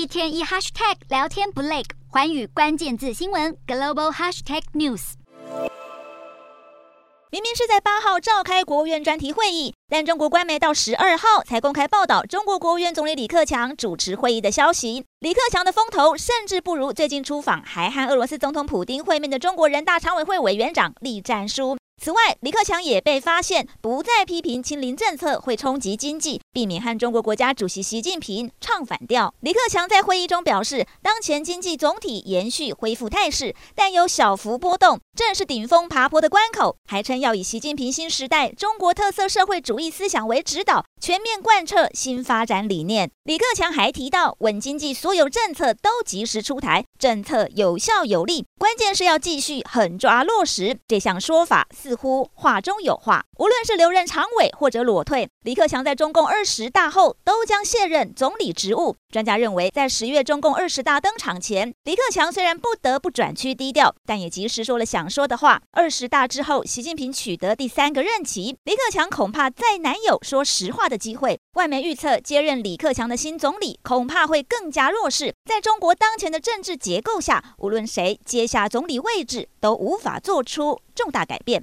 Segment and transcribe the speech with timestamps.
[0.00, 5.12] 一天一 hashtag 聊天不累，寰宇关键字新闻 global hashtag news。
[7.30, 15.04] 明明是在八号召开国务院专题会议，但中国官媒到十二号才公开报道中国国务院总理李克强主持会议的消息。
[15.18, 21.76] 李克强的风头甚至不如最近出访还和俄罗斯总统普丁会面的中国人大常委会委员长栗战书。
[22.02, 29.32] 此外，李克强也被发现不再批评清零政策会冲击经济，避免和中国国家主席习近平唱反调。
[29.40, 36.76] 李克强在会议中表示，当前经济总体延续恢复态势，但有小幅波动，正是顶峰爬坡的关口。
[36.88, 43.10] 还称要以习近平新时代中国特色社会主义思想为指导，全面贯彻新发展理念。
[43.24, 50.76] 李克强还提到，稳经济所有政策都及时出台，政策有效有力，关键是要继续狠抓落实。
[50.88, 53.24] 这项说法似乎话中有话。
[53.38, 58.96] 无论是留任常委或者裸退，李克强在中共二二十大后都将卸任总理职务。
[59.12, 65.60] 专家认为，在十月中共二十大登场前，李克强虽然不得不转趋低调，但也及时说了想说的话。
[65.72, 71.38] 二十大之后，习近平取得第三个任期，李克强恐怕再难有说实话的机会。
[71.56, 75.34] 外媒预测，接任李克强的新总理恐怕会更加弱势。
[75.44, 81.58] 在中国当前的政治结构下，无论谁接下总理位置，都无法做出重大改变。